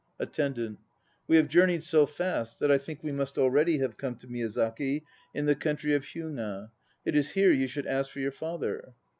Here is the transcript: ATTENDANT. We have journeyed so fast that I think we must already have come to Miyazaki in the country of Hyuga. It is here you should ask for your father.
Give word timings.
ATTENDANT. 0.19 0.79
We 1.27 1.35
have 1.37 1.47
journeyed 1.47 1.83
so 1.83 2.07
fast 2.07 2.57
that 2.59 2.71
I 2.71 2.79
think 2.79 3.03
we 3.03 3.11
must 3.11 3.37
already 3.37 3.77
have 3.77 3.97
come 3.97 4.15
to 4.15 4.27
Miyazaki 4.27 5.03
in 5.35 5.45
the 5.45 5.53
country 5.53 5.93
of 5.93 6.03
Hyuga. 6.05 6.71
It 7.05 7.15
is 7.15 7.33
here 7.33 7.51
you 7.51 7.67
should 7.67 7.85
ask 7.85 8.09
for 8.09 8.19
your 8.19 8.31
father. 8.31 8.95